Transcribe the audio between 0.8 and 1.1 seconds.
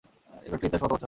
শত বছরের।